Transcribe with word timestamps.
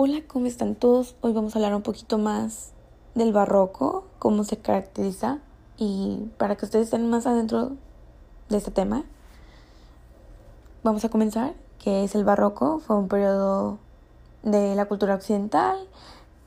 Hola, 0.00 0.20
¿cómo 0.28 0.46
están 0.46 0.76
todos? 0.76 1.16
Hoy 1.22 1.32
vamos 1.32 1.56
a 1.56 1.58
hablar 1.58 1.74
un 1.74 1.82
poquito 1.82 2.18
más 2.18 2.70
del 3.16 3.32
barroco, 3.32 4.04
cómo 4.20 4.44
se 4.44 4.56
caracteriza 4.56 5.40
y 5.76 6.30
para 6.38 6.54
que 6.54 6.66
ustedes 6.66 6.84
estén 6.84 7.10
más 7.10 7.26
adentro 7.26 7.72
de 8.48 8.58
este 8.58 8.70
tema, 8.70 9.02
vamos 10.84 11.04
a 11.04 11.08
comenzar, 11.08 11.54
que 11.82 12.04
es 12.04 12.14
el 12.14 12.22
barroco, 12.22 12.78
fue 12.78 12.96
un 12.96 13.08
periodo 13.08 13.78
de 14.44 14.76
la 14.76 14.84
cultura 14.84 15.16
occidental 15.16 15.76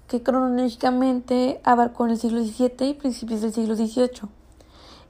que 0.08 0.24
cronológicamente 0.24 1.60
abarcó 1.66 2.06
en 2.06 2.12
el 2.12 2.20
siglo 2.20 2.42
XVII 2.42 2.88
y 2.88 2.94
principios 2.94 3.42
del 3.42 3.52
siglo 3.52 3.76
XVIII. 3.76 4.30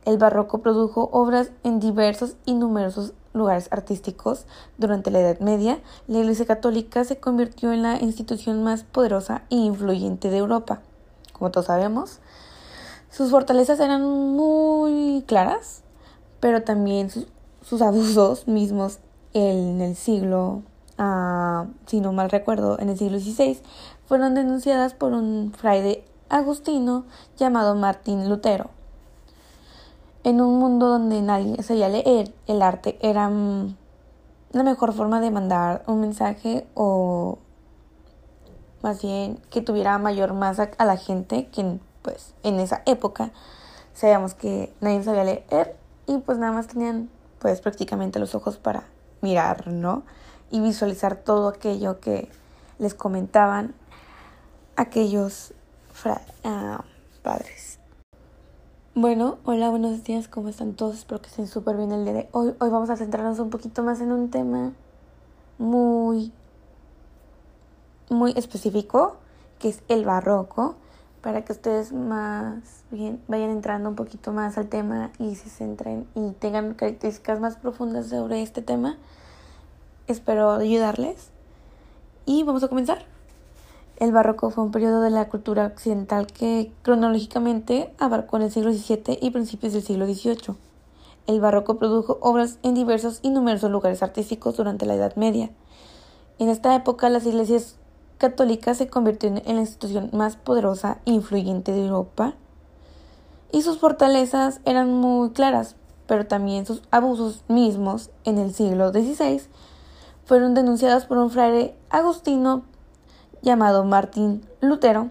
El 0.04 0.18
barroco 0.18 0.64
produjo 0.64 1.10
obras 1.12 1.52
en 1.64 1.80
diversos 1.80 2.38
y 2.46 2.56
numerosos 2.56 3.14
lugares 3.34 3.68
artísticos 3.72 4.46
durante 4.78 5.12
la 5.12 5.20
Edad 5.20 5.40
Media. 5.40 5.80
La 6.08 6.20
Iglesia 6.20 6.46
Católica 6.46 7.04
se 7.04 7.20
convirtió 7.20 7.72
en 7.72 7.84
la 7.84 8.00
institución 8.02 8.64
más 8.64 8.84
poderosa 8.84 9.44
e 9.50 9.56
influyente 9.56 10.30
de 10.30 10.38
Europa. 10.38 10.82
Como 11.34 11.52
todos 11.52 11.68
sabemos, 11.68 12.20
sus 13.10 13.30
fortalezas 13.30 13.80
eran 13.80 14.04
muy 14.04 15.24
claras, 15.28 15.84
pero 16.40 16.64
también 16.64 17.10
sus, 17.10 17.82
abusos 17.82 18.48
mismos 18.48 19.00
en 19.34 19.82
el 19.82 19.96
siglo, 19.96 20.64
uh, 20.98 21.68
si 21.86 22.00
no 22.00 22.14
mal 22.14 22.30
recuerdo, 22.30 22.80
en 22.80 22.90
el 22.90 22.98
siglo 22.98 23.20
XVI, 23.20 23.60
fueron 24.06 24.34
denunciadas 24.34 24.94
por 24.94 25.14
un 25.14 25.54
fraile 25.58 26.04
agustino 26.30 27.06
llamado 27.38 27.76
Martín 27.76 28.30
Lutero. 28.30 28.70
En 30.24 30.40
un 30.40 30.60
mundo 30.60 30.88
donde 30.88 31.22
nadie 31.22 31.62
sabía 31.64 31.90
leer, 31.90 32.32
el 32.46 32.62
arte 32.62 33.00
era 33.02 33.28
mm, 33.28 33.76
la 34.52 34.64
mejor 34.64 34.94
forma 34.94 35.20
de 35.20 35.32
mandar 35.32 35.84
un 35.88 36.00
mensaje 36.02 36.68
o 36.76 37.40
más 38.84 39.02
bien 39.02 39.40
que 39.50 39.62
tuviera 39.62 39.98
mayor 39.98 40.34
masa 40.34 40.70
a 40.78 40.86
la 40.86 40.98
gente 40.98 41.48
que 41.48 41.80
pues 42.04 42.34
en 42.44 42.60
esa 42.60 42.84
época 42.86 43.32
sabíamos 43.94 44.34
que 44.36 44.74
nadie 44.80 45.04
sabía 45.04 45.24
leer 45.24 45.76
y 46.06 46.18
pues 46.20 46.38
nada 46.38 46.52
más 46.52 46.68
tenían 46.68 47.10
pues 47.40 47.62
prácticamente 47.62 48.20
los 48.20 48.36
ojos 48.36 48.58
para 48.58 48.84
mirar, 49.22 49.68
¿no? 49.68 50.04
Y 50.52 50.60
visualizar 50.60 51.16
todo 51.16 51.48
aquello 51.48 52.00
que 52.00 52.30
les 52.78 52.94
comentaban 52.94 53.74
aquellos 54.76 55.54
uh, 56.06 56.84
padres. 57.24 57.81
Bueno, 58.94 59.38
hola, 59.46 59.70
buenos 59.70 60.04
días, 60.04 60.28
¿cómo 60.28 60.50
están 60.50 60.74
todos? 60.74 60.98
Espero 60.98 61.22
que 61.22 61.28
estén 61.28 61.48
súper 61.48 61.78
bien 61.78 61.94
el 61.94 62.04
día 62.04 62.28
hoy. 62.34 62.54
Hoy 62.60 62.70
vamos 62.70 62.90
a 62.90 62.98
centrarnos 62.98 63.40
un 63.40 63.50
poquito 63.50 63.84
más 63.84 64.02
en 64.02 64.12
un 64.12 64.30
tema 64.30 64.74
muy, 65.58 66.34
muy 68.10 68.34
específico, 68.36 69.16
que 69.60 69.70
es 69.70 69.82
el 69.88 70.04
barroco, 70.04 70.76
para 71.22 71.46
que 71.46 71.54
ustedes 71.54 71.94
más 71.94 72.84
bien 72.92 73.22
vayan 73.30 73.52
entrando 73.52 73.88
un 73.88 73.96
poquito 73.96 74.34
más 74.34 74.58
al 74.58 74.68
tema 74.68 75.12
y 75.20 75.36
se 75.36 75.50
centren 75.50 76.06
y 76.14 76.32
tengan 76.32 76.74
características 76.74 77.40
más 77.40 77.56
profundas 77.56 78.08
sobre 78.08 78.42
este 78.42 78.62
tema. 78.62 78.98
Espero 80.08 80.52
ayudarles. 80.52 81.30
Y 82.26 82.44
vamos 82.44 82.62
a 82.62 82.68
comenzar. 82.68 83.11
El 84.02 84.12
barroco 84.12 84.50
fue 84.50 84.64
un 84.64 84.72
periodo 84.72 85.02
de 85.02 85.12
la 85.12 85.30
cultura 85.30 85.68
occidental 85.68 86.26
que 86.26 86.72
cronológicamente 86.82 87.94
abarcó 88.00 88.38
en 88.38 88.42
el 88.42 88.52
siglo 88.52 88.74
XVII 88.74 89.20
y 89.22 89.30
principios 89.30 89.74
del 89.74 89.84
siglo 89.84 90.08
XVIII. 90.08 90.56
El 91.28 91.40
barroco 91.40 91.78
produjo 91.78 92.18
obras 92.20 92.58
en 92.64 92.74
diversos 92.74 93.20
y 93.22 93.30
numerosos 93.30 93.70
lugares 93.70 94.02
artísticos 94.02 94.58
durante 94.58 94.88
la 94.88 94.96
Edad 94.96 95.16
Media. 95.18 95.52
En 96.40 96.50
esta 96.50 96.74
época 96.74 97.10
las 97.10 97.28
iglesias 97.28 97.76
católicas 98.18 98.80
se 98.80 98.88
convirtieron 98.88 99.44
en 99.46 99.58
la 99.58 99.62
institución 99.62 100.10
más 100.14 100.36
poderosa 100.36 100.98
e 101.06 101.12
influyente 101.12 101.72
de 101.72 101.86
Europa 101.86 102.34
y 103.52 103.62
sus 103.62 103.78
fortalezas 103.78 104.62
eran 104.66 104.92
muy 104.96 105.30
claras, 105.30 105.76
pero 106.08 106.26
también 106.26 106.66
sus 106.66 106.82
abusos 106.90 107.44
mismos 107.48 108.10
en 108.24 108.40
el 108.40 108.52
siglo 108.56 108.90
XVI 108.90 109.44
fueron 110.26 110.56
denunciados 110.56 111.06
por 111.06 111.20
un 111.20 111.30
fraile 111.30 111.76
agustino 111.92 112.64
llamado 113.42 113.84
Martín 113.84 114.46
Lutero, 114.62 115.10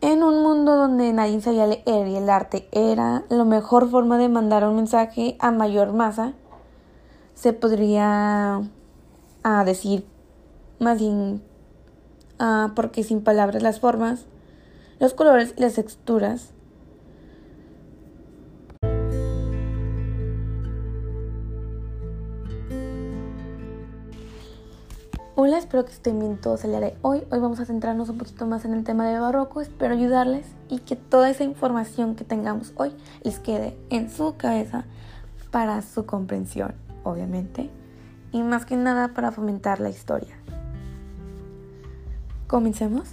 en 0.00 0.22
un 0.22 0.42
mundo 0.42 0.76
donde 0.76 1.12
nadie 1.12 1.40
sabía 1.40 1.66
leer 1.66 2.06
y 2.06 2.16
el 2.16 2.30
arte 2.30 2.68
era 2.72 3.24
la 3.28 3.44
mejor 3.44 3.90
forma 3.90 4.18
de 4.18 4.28
mandar 4.28 4.64
un 4.64 4.76
mensaje 4.76 5.36
a 5.40 5.50
mayor 5.50 5.92
masa, 5.92 6.34
se 7.34 7.52
podría 7.52 8.62
ah, 9.42 9.64
decir 9.64 10.06
más 10.78 10.98
bien 10.98 11.42
ah, 12.38 12.72
porque 12.76 13.02
sin 13.02 13.22
palabras 13.22 13.62
las 13.62 13.80
formas, 13.80 14.26
los 15.00 15.14
colores 15.14 15.54
y 15.56 15.60
las 15.60 15.74
texturas 15.74 16.52
Hola, 25.40 25.58
espero 25.58 25.84
que 25.84 25.92
estén 25.92 26.18
bien 26.18 26.36
todos 26.36 26.64
el 26.64 26.72
día 26.72 26.80
de 26.80 26.96
hoy. 27.00 27.22
Hoy 27.30 27.38
vamos 27.38 27.60
a 27.60 27.64
centrarnos 27.64 28.08
un 28.08 28.18
poquito 28.18 28.44
más 28.44 28.64
en 28.64 28.74
el 28.74 28.82
tema 28.82 29.06
del 29.06 29.20
barroco. 29.20 29.60
Espero 29.60 29.94
ayudarles 29.94 30.48
y 30.68 30.80
que 30.80 30.96
toda 30.96 31.30
esa 31.30 31.44
información 31.44 32.16
que 32.16 32.24
tengamos 32.24 32.72
hoy 32.74 32.92
les 33.22 33.38
quede 33.38 33.78
en 33.88 34.10
su 34.10 34.36
cabeza 34.36 34.84
para 35.52 35.80
su 35.82 36.06
comprensión, 36.06 36.74
obviamente, 37.04 37.70
y 38.32 38.42
más 38.42 38.66
que 38.66 38.76
nada 38.76 39.14
para 39.14 39.30
fomentar 39.30 39.78
la 39.78 39.90
historia. 39.90 40.34
Comencemos. 42.48 43.10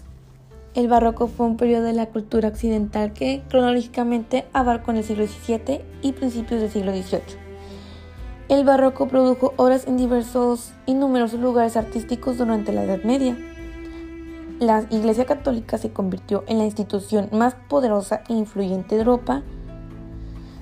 El 0.74 0.88
barroco 0.88 1.28
fue 1.28 1.46
un 1.46 1.58
periodo 1.58 1.84
de 1.84 1.94
la 1.94 2.08
cultura 2.08 2.50
occidental 2.50 3.14
que 3.14 3.44
cronológicamente 3.50 4.48
abarcó 4.52 4.90
en 4.90 4.98
el 4.98 5.04
siglo 5.04 5.28
XVII 5.28 5.86
y 6.02 6.14
principios 6.14 6.60
del 6.60 6.72
siglo 6.72 6.92
XVIII. 6.92 7.45
El 8.48 8.64
barroco 8.64 9.08
produjo 9.08 9.54
obras 9.58 9.88
en 9.88 9.98
diversos 9.98 10.72
y 10.86 10.94
numerosos 10.94 11.40
lugares 11.40 11.76
artísticos 11.76 12.38
durante 12.38 12.72
la 12.72 12.84
Edad 12.84 13.04
Media. 13.04 13.36
La 14.60 14.86
Iglesia 14.92 15.26
Católica 15.26 15.80
se 15.80 15.92
convirtió 15.92 16.44
en 16.46 16.60
la 16.60 16.66
institución 16.66 17.28
más 17.32 17.56
poderosa 17.68 18.22
e 18.30 18.34
influyente 18.34 18.96
de 18.96 19.02
Europa. 19.02 19.42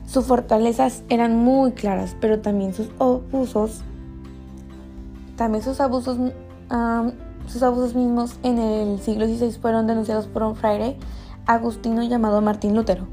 Sus 0.08 0.26
fortalezas 0.26 1.04
eran 1.10 1.36
muy 1.36 1.74
claras, 1.74 2.16
pero 2.22 2.40
también 2.40 2.74
sus 2.74 2.90
abusos, 3.00 3.82
también 5.36 5.62
sus 5.62 5.82
abusos, 5.82 6.18
sus 7.48 7.64
abusos 7.64 7.96
mismos 7.96 8.38
en 8.44 8.60
el 8.60 9.00
siglo 9.02 9.26
XVI 9.28 9.52
fueron 9.60 9.88
denunciados 9.88 10.28
por 10.28 10.44
un 10.44 10.56
fraile 10.56 10.96
agustino 11.48 12.02
llamado 12.02 12.42
Martín 12.42 12.76
Lutero. 12.76 13.08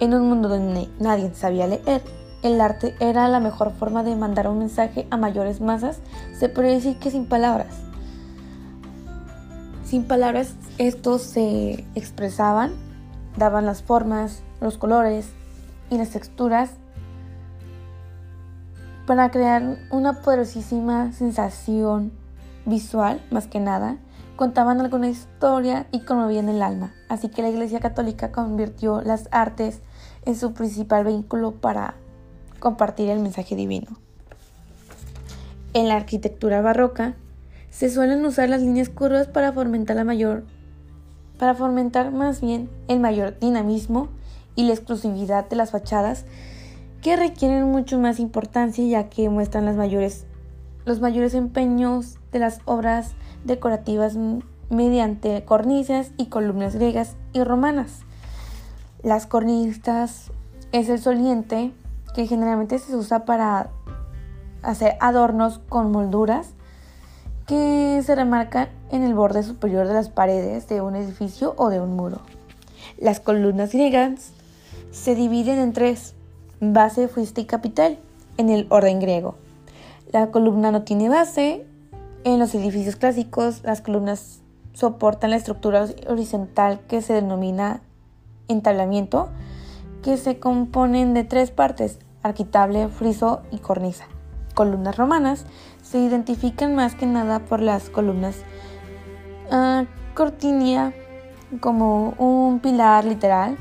En 0.00 0.14
un 0.14 0.30
mundo 0.30 0.48
donde 0.48 0.88
nadie 0.98 1.34
sabía 1.34 1.66
leer, 1.66 2.02
el 2.42 2.60
arte 2.60 2.94
era 3.00 3.28
la 3.28 3.40
mejor 3.40 3.72
forma 3.72 4.02
de 4.02 4.16
mandar 4.16 4.48
un 4.48 4.58
mensaje 4.58 5.06
a 5.10 5.16
mayores 5.16 5.60
masas, 5.60 6.00
se 6.38 6.48
puede 6.48 6.74
decir 6.74 6.98
que 6.98 7.10
sin 7.10 7.26
palabras. 7.26 7.74
Sin 9.84 10.04
palabras 10.04 10.54
estos 10.78 11.22
se 11.22 11.84
expresaban, 11.94 12.72
daban 13.36 13.66
las 13.66 13.82
formas, 13.82 14.42
los 14.60 14.78
colores 14.78 15.28
y 15.90 15.98
las 15.98 16.10
texturas 16.10 16.70
para 19.06 19.30
crear 19.30 19.78
una 19.90 20.22
poderosísima 20.22 21.12
sensación 21.12 22.12
visual, 22.64 23.20
más 23.30 23.46
que 23.46 23.60
nada, 23.60 23.96
contaban 24.36 24.80
alguna 24.80 25.08
historia 25.08 25.86
y 25.92 26.00
conmovían 26.00 26.48
el 26.48 26.62
alma. 26.62 26.94
Así 27.08 27.28
que 27.28 27.42
la 27.42 27.50
Iglesia 27.50 27.80
Católica 27.80 28.32
convirtió 28.32 29.02
las 29.02 29.28
artes 29.30 29.80
en 30.24 30.36
su 30.36 30.54
principal 30.54 31.04
vehículo 31.04 31.52
para 31.52 31.96
compartir 32.62 33.10
el 33.10 33.18
mensaje 33.18 33.56
divino. 33.56 33.98
En 35.74 35.88
la 35.88 35.96
arquitectura 35.96 36.62
barroca 36.62 37.16
se 37.70 37.90
suelen 37.90 38.24
usar 38.24 38.48
las 38.48 38.62
líneas 38.62 38.88
curvas 38.88 39.26
para 39.26 39.52
fomentar 39.52 39.96
la 39.96 40.04
mayor 40.04 40.44
para 41.42 41.54
fomentar 41.54 42.12
más 42.12 42.40
bien 42.40 42.70
el 42.86 43.00
mayor 43.00 43.36
dinamismo 43.40 44.06
y 44.54 44.62
la 44.62 44.74
exclusividad 44.74 45.48
de 45.48 45.56
las 45.56 45.72
fachadas 45.72 46.24
que 47.00 47.16
requieren 47.16 47.64
mucho 47.64 47.98
más 47.98 48.20
importancia 48.20 48.84
ya 48.84 49.08
que 49.08 49.28
muestran 49.28 49.76
mayores, 49.76 50.24
los 50.84 51.00
mayores 51.00 51.34
empeños 51.34 52.20
de 52.30 52.38
las 52.38 52.60
obras 52.64 53.14
decorativas 53.42 54.16
mediante 54.70 55.44
cornisas 55.44 56.12
y 56.16 56.26
columnas 56.26 56.76
griegas 56.76 57.16
y 57.32 57.42
romanas. 57.42 58.02
Las 59.02 59.26
cornisas 59.26 60.30
es 60.70 60.88
el 60.90 61.00
soliente 61.00 61.72
que 62.14 62.26
generalmente 62.26 62.78
se 62.78 62.96
usa 62.96 63.24
para 63.24 63.70
hacer 64.62 64.96
adornos 65.00 65.60
con 65.68 65.90
molduras 65.90 66.50
que 67.46 68.00
se 68.04 68.14
remarcan 68.14 68.68
en 68.90 69.02
el 69.02 69.14
borde 69.14 69.42
superior 69.42 69.88
de 69.88 69.94
las 69.94 70.08
paredes 70.08 70.68
de 70.68 70.80
un 70.80 70.94
edificio 70.94 71.54
o 71.56 71.68
de 71.70 71.80
un 71.80 71.96
muro. 71.96 72.20
Las 72.98 73.20
columnas 73.20 73.72
griegas 73.72 74.32
se 74.90 75.14
dividen 75.14 75.58
en 75.58 75.72
tres, 75.72 76.14
base, 76.60 77.08
fuste 77.08 77.40
y 77.40 77.44
capital, 77.46 77.98
en 78.36 78.48
el 78.48 78.66
orden 78.70 79.00
griego. 79.00 79.34
La 80.12 80.30
columna 80.30 80.70
no 80.70 80.82
tiene 80.82 81.08
base. 81.08 81.66
En 82.24 82.38
los 82.38 82.54
edificios 82.54 82.96
clásicos, 82.96 83.62
las 83.64 83.80
columnas 83.80 84.40
soportan 84.74 85.30
la 85.30 85.36
estructura 85.36 85.86
horizontal 86.08 86.80
que 86.88 87.02
se 87.02 87.14
denomina 87.14 87.80
entablamiento, 88.48 89.28
que 90.02 90.16
se 90.16 90.38
componen 90.38 91.14
de 91.14 91.24
tres 91.24 91.50
partes, 91.50 91.98
arquitable, 92.22 92.88
friso 92.88 93.42
y 93.50 93.58
cornisa. 93.58 94.06
Columnas 94.54 94.96
romanas 94.96 95.46
se 95.82 95.98
identifican 95.98 96.74
más 96.74 96.94
que 96.94 97.06
nada 97.06 97.38
por 97.40 97.60
las 97.60 97.88
columnas 97.88 98.36
uh, 99.50 99.84
cortinia 100.14 100.92
como 101.60 102.14
un 102.18 102.60
pilar 102.60 103.04
literal 103.04 103.56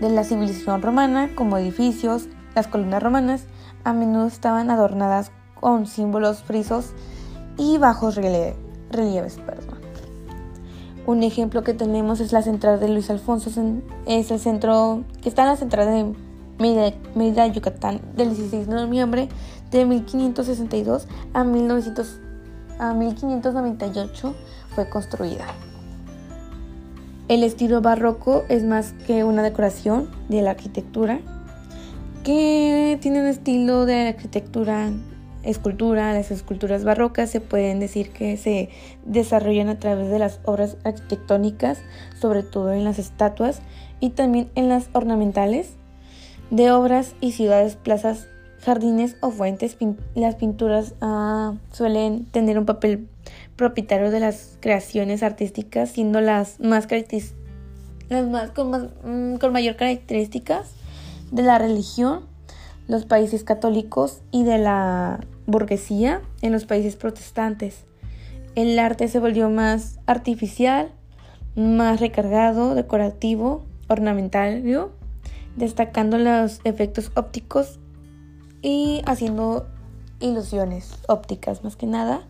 de 0.00 0.10
la 0.10 0.24
civilización 0.24 0.82
romana, 0.82 1.30
como 1.34 1.58
edificios, 1.58 2.28
las 2.54 2.66
columnas 2.66 3.02
romanas 3.02 3.44
a 3.84 3.92
menudo 3.92 4.26
estaban 4.26 4.70
adornadas 4.70 5.30
con 5.54 5.86
símbolos 5.86 6.42
frisos 6.42 6.92
y 7.56 7.78
bajos 7.78 8.16
relieves. 8.16 9.38
Un 11.10 11.24
ejemplo 11.24 11.64
que 11.64 11.74
tenemos 11.74 12.20
es 12.20 12.30
la 12.30 12.40
central 12.40 12.78
de 12.78 12.88
Luis 12.88 13.10
Alfonso, 13.10 13.50
es 14.06 14.30
el 14.30 14.38
centro 14.38 15.02
que 15.20 15.28
está 15.28 15.42
en 15.42 15.48
la 15.48 15.56
central 15.56 15.88
de 15.88 16.14
Mérida, 17.16 17.48
Yucatán, 17.48 18.00
del 18.14 18.28
16 18.28 18.68
de 18.68 18.74
noviembre 18.76 19.28
de 19.72 19.86
1562 19.86 21.08
a, 21.34 21.42
1900, 21.42 22.20
a 22.78 22.94
1598 22.94 24.36
fue 24.72 24.88
construida. 24.88 25.46
El 27.26 27.42
estilo 27.42 27.80
barroco 27.80 28.44
es 28.48 28.62
más 28.62 28.92
que 29.04 29.24
una 29.24 29.42
decoración 29.42 30.08
de 30.28 30.42
la 30.42 30.50
arquitectura, 30.52 31.18
que 32.22 33.00
tiene 33.02 33.22
un 33.22 33.26
estilo 33.26 33.84
de 33.84 34.10
arquitectura 34.10 34.90
escultura, 35.42 36.12
las 36.12 36.30
esculturas 36.30 36.84
barrocas 36.84 37.30
se 37.30 37.40
pueden 37.40 37.80
decir 37.80 38.10
que 38.10 38.36
se 38.36 38.68
desarrollan 39.04 39.68
a 39.68 39.78
través 39.78 40.10
de 40.10 40.18
las 40.18 40.40
obras 40.44 40.76
arquitectónicas, 40.84 41.78
sobre 42.20 42.42
todo 42.42 42.72
en 42.72 42.84
las 42.84 42.98
estatuas 42.98 43.62
y 44.00 44.10
también 44.10 44.50
en 44.54 44.68
las 44.68 44.88
ornamentales 44.92 45.74
de 46.50 46.72
obras 46.72 47.14
y 47.20 47.32
ciudades, 47.32 47.76
plazas, 47.76 48.26
jardines 48.60 49.16
o 49.20 49.30
fuentes. 49.30 49.76
las 50.14 50.34
pinturas 50.34 50.94
ah, 51.00 51.54
suelen 51.72 52.26
tener 52.26 52.58
un 52.58 52.66
papel 52.66 53.08
propietario 53.56 54.10
de 54.10 54.20
las 54.20 54.58
creaciones 54.60 55.22
artísticas, 55.22 55.90
siendo 55.90 56.20
las 56.20 56.60
más, 56.60 56.88
las 58.08 58.26
más 58.26 58.50
con, 58.50 58.70
más, 58.70 58.84
mm, 59.04 59.36
con 59.36 59.52
mayor 59.52 59.76
características 59.76 60.72
de 61.30 61.42
la 61.42 61.58
religión 61.58 62.26
los 62.90 63.04
países 63.04 63.44
católicos 63.44 64.20
y 64.32 64.42
de 64.42 64.58
la 64.58 65.20
burguesía 65.46 66.22
en 66.42 66.50
los 66.50 66.64
países 66.64 66.96
protestantes. 66.96 67.84
El 68.56 68.76
arte 68.80 69.06
se 69.06 69.20
volvió 69.20 69.48
más 69.48 70.00
artificial, 70.06 70.90
más 71.54 72.00
recargado, 72.00 72.74
decorativo, 72.74 73.62
ornamentario, 73.88 74.90
destacando 75.54 76.18
los 76.18 76.60
efectos 76.64 77.12
ópticos 77.14 77.78
y 78.60 79.02
haciendo 79.06 79.68
ilusiones 80.18 80.98
ópticas 81.06 81.62
más 81.62 81.76
que 81.76 81.86
nada. 81.86 82.22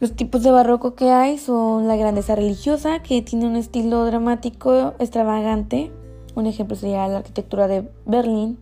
Los 0.00 0.16
tipos 0.16 0.42
de 0.42 0.50
barroco 0.50 0.94
que 0.94 1.10
hay 1.10 1.36
son 1.36 1.86
la 1.86 1.96
grandeza 1.96 2.34
religiosa, 2.34 3.02
que 3.02 3.20
tiene 3.20 3.46
un 3.46 3.56
estilo 3.56 4.06
dramático 4.06 4.94
extravagante. 4.98 5.92
Un 6.34 6.46
ejemplo 6.46 6.76
sería 6.76 7.06
la 7.08 7.18
arquitectura 7.18 7.68
de 7.68 7.90
Berlín, 8.06 8.58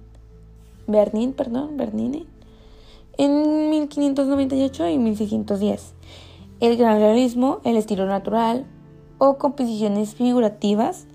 Bernin, 0.87 1.33
perdón, 1.33 1.77
Bernini, 1.77 2.27
en 3.17 3.71
1598 3.71 4.89
y 4.89 4.99
1610. 4.99 5.95
El 6.61 6.77
gran 6.77 6.99
realismo, 6.99 7.61
el 7.65 7.77
estilo 7.77 8.07
natural 8.07 8.67
o 9.19 9.39
composiciones 9.39 10.15
figurativas 10.15 11.07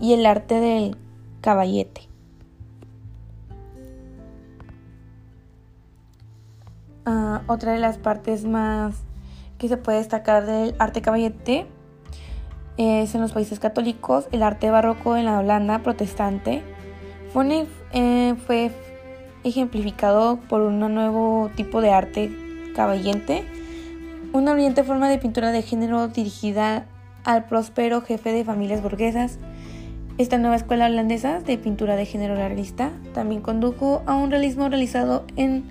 y 0.00 0.12
el 0.12 0.26
arte 0.26 0.60
del 0.60 0.96
caballete. 1.40 2.02
Ah, 7.04 7.42
otra 7.46 7.72
de 7.72 7.78
las 7.78 7.98
partes 7.98 8.44
más 8.44 8.96
que 9.58 9.68
se 9.68 9.76
puede 9.76 9.98
destacar 9.98 10.44
del 10.44 10.74
arte 10.78 11.02
caballete 11.02 11.66
es 12.76 13.14
en 13.14 13.20
los 13.20 13.32
países 13.32 13.58
católicos, 13.58 14.28
el 14.32 14.42
arte 14.42 14.70
barroco 14.70 15.16
en 15.16 15.24
la 15.24 15.38
Holanda 15.38 15.78
protestante 15.82 16.62
fue, 17.32 17.66
eh, 17.92 18.34
fue 18.46 18.70
ejemplificado 19.46 20.38
por 20.48 20.60
un 20.60 20.80
nuevo 20.80 21.50
tipo 21.54 21.80
de 21.80 21.90
arte 21.90 22.30
caballente, 22.74 23.44
una 24.32 24.52
brillante 24.52 24.84
forma 24.84 25.08
de 25.08 25.18
pintura 25.18 25.52
de 25.52 25.62
género 25.62 26.08
dirigida 26.08 26.84
al 27.24 27.44
próspero 27.44 28.00
jefe 28.02 28.32
de 28.32 28.44
familias 28.44 28.82
burguesas. 28.82 29.38
Esta 30.18 30.38
nueva 30.38 30.56
escuela 30.56 30.86
holandesa 30.86 31.40
de 31.40 31.58
pintura 31.58 31.96
de 31.96 32.06
género 32.06 32.34
realista 32.34 32.90
también 33.14 33.40
condujo 33.40 34.02
a 34.06 34.14
un 34.14 34.30
realismo 34.30 34.68
realizado 34.68 35.24
en 35.36 35.64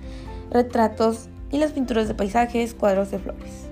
retratos 0.52 1.30
y 1.52 1.58
las 1.58 1.72
pinturas 1.72 2.08
de 2.08 2.14
paisajes, 2.14 2.74
cuadros 2.74 3.12
de 3.12 3.20
flores. 3.20 3.68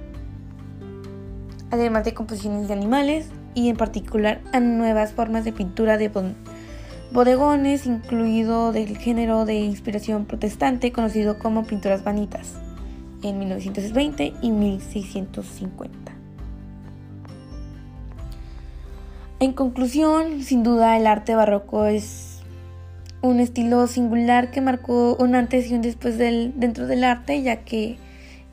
Además 1.72 2.04
de 2.04 2.14
composiciones 2.14 2.68
de 2.68 2.74
animales 2.74 3.30
y 3.56 3.70
en 3.70 3.78
particular 3.78 4.42
a 4.52 4.60
nuevas 4.60 5.14
formas 5.14 5.46
de 5.46 5.54
pintura 5.54 5.98
de 5.98 6.10
bodegones, 7.14 7.86
incluido 7.86 8.72
del 8.72 8.98
género 8.98 9.46
de 9.46 9.56
inspiración 9.56 10.26
protestante 10.26 10.92
conocido 10.92 11.38
como 11.38 11.64
pinturas 11.64 12.04
vanitas, 12.04 12.56
en 13.22 13.38
1920 13.40 14.34
y 14.42 14.52
1650. 14.52 16.12
En 19.40 19.54
conclusión, 19.54 20.42
sin 20.42 20.64
duda 20.64 20.98
el 20.98 21.06
arte 21.06 21.36
barroco 21.36 21.86
es 21.86 22.42
un 23.22 23.40
estilo 23.40 23.88
singular 23.88 24.52
que 24.52 24.62
marcó 24.62 25.16
un 25.16 25.36
antes 25.36 25.70
y 25.70 25.76
un 25.76 25.82
después 25.82 26.18
del, 26.18 26.54
dentro 26.56 26.88
del 26.88 27.04
arte, 27.04 27.42
ya 27.42 27.58
que 27.58 27.98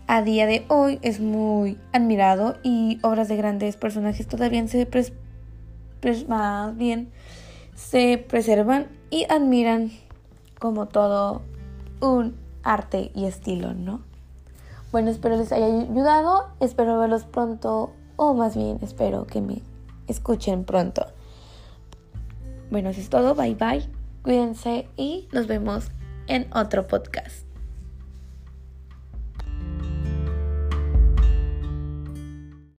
a 0.06 0.22
día 0.22 0.46
de 0.46 0.64
hoy 0.68 0.98
es 1.02 1.20
muy 1.20 1.78
admirado 1.92 2.58
y 2.62 2.98
obras 3.02 3.28
de 3.28 3.36
grandes 3.36 3.76
personajes 3.76 4.26
todavía 4.26 4.66
se 4.68 4.84
pres, 4.84 5.12
más 6.28 6.76
bien 6.76 7.08
se 7.80 8.18
preservan 8.18 8.86
y 9.10 9.26
admiran 9.30 9.90
como 10.58 10.86
todo 10.86 11.42
un 12.00 12.36
arte 12.62 13.10
y 13.14 13.24
estilo, 13.24 13.72
¿no? 13.74 14.02
Bueno, 14.92 15.10
espero 15.10 15.36
les 15.36 15.50
haya 15.50 15.66
ayudado, 15.66 16.48
espero 16.60 16.98
verlos 16.98 17.24
pronto 17.24 17.92
o 18.16 18.34
más 18.34 18.54
bien 18.56 18.78
espero 18.82 19.26
que 19.26 19.40
me 19.40 19.62
escuchen 20.06 20.64
pronto. 20.64 21.06
Bueno, 22.70 22.90
eso 22.90 23.00
es 23.00 23.08
todo, 23.08 23.34
bye 23.34 23.54
bye, 23.54 23.88
cuídense 24.22 24.86
y 24.96 25.28
nos 25.32 25.46
vemos 25.46 25.90
en 26.26 26.48
otro 26.54 26.86
podcast. 26.86 27.49